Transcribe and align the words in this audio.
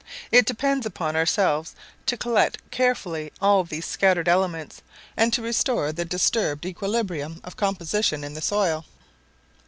It 0.31 0.47
depends 0.47 0.87
upon 0.87 1.15
ourselves 1.15 1.75
to 2.07 2.17
collect 2.17 2.57
carefully 2.71 3.31
all 3.39 3.63
these 3.63 3.85
scattered 3.85 4.27
elements, 4.27 4.81
and 5.15 5.31
to 5.31 5.43
restore 5.43 5.91
the 5.91 6.05
disturbed 6.05 6.65
equilibrium 6.65 7.39
of 7.43 7.55
composition 7.55 8.23
in 8.23 8.33
the 8.33 8.41
soil. 8.41 8.85